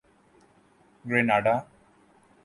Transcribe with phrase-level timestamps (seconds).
[1.05, 1.55] Grenada